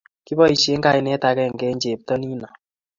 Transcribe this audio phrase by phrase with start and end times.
[0.25, 2.47] Kiboisien kainet agenge ak chepto nino